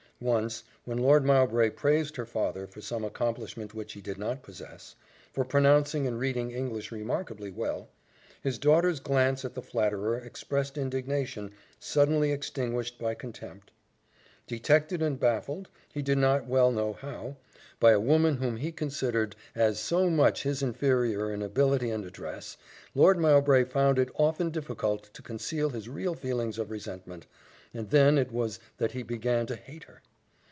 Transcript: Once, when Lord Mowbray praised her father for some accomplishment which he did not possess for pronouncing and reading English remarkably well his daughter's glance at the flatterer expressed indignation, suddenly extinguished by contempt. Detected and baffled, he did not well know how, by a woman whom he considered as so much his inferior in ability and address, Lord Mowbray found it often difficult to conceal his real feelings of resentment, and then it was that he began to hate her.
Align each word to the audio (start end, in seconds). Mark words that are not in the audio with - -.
Once, 0.23 0.61
when 0.85 0.99
Lord 0.99 1.25
Mowbray 1.25 1.71
praised 1.71 2.15
her 2.15 2.27
father 2.27 2.67
for 2.67 2.79
some 2.79 3.03
accomplishment 3.03 3.73
which 3.73 3.93
he 3.93 4.01
did 4.01 4.19
not 4.19 4.43
possess 4.43 4.95
for 5.33 5.43
pronouncing 5.43 6.05
and 6.05 6.19
reading 6.19 6.51
English 6.51 6.91
remarkably 6.91 7.49
well 7.49 7.89
his 8.43 8.59
daughter's 8.59 8.99
glance 8.99 9.43
at 9.43 9.55
the 9.55 9.63
flatterer 9.63 10.19
expressed 10.19 10.77
indignation, 10.77 11.51
suddenly 11.79 12.31
extinguished 12.31 12.99
by 12.99 13.15
contempt. 13.15 13.71
Detected 14.45 15.01
and 15.01 15.19
baffled, 15.19 15.67
he 15.91 16.03
did 16.03 16.19
not 16.19 16.45
well 16.45 16.71
know 16.71 16.93
how, 16.93 17.35
by 17.79 17.89
a 17.91 17.99
woman 17.99 18.37
whom 18.37 18.57
he 18.57 18.71
considered 18.71 19.35
as 19.55 19.79
so 19.79 20.07
much 20.07 20.43
his 20.43 20.61
inferior 20.61 21.33
in 21.33 21.41
ability 21.41 21.89
and 21.89 22.05
address, 22.05 22.57
Lord 22.93 23.17
Mowbray 23.17 23.63
found 23.63 23.97
it 23.97 24.09
often 24.13 24.51
difficult 24.51 25.11
to 25.15 25.23
conceal 25.23 25.71
his 25.71 25.89
real 25.89 26.13
feelings 26.13 26.59
of 26.59 26.69
resentment, 26.69 27.25
and 27.73 27.89
then 27.89 28.19
it 28.19 28.31
was 28.31 28.59
that 28.77 28.91
he 28.91 29.01
began 29.01 29.47
to 29.47 29.55
hate 29.55 29.85
her. 29.85 30.03